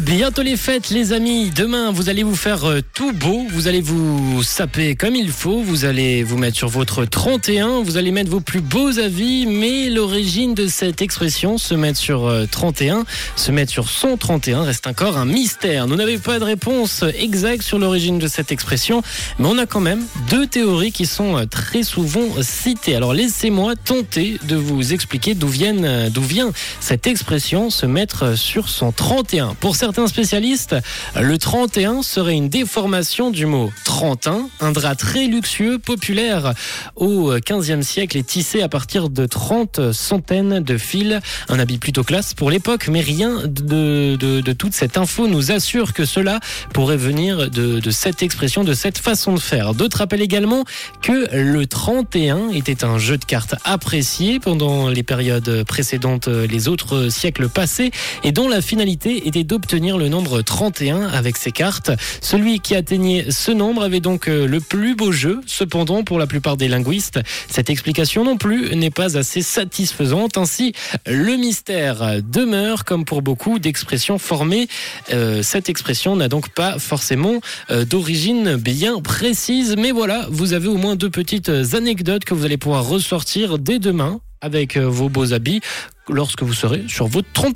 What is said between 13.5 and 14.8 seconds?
mettre sur son 31,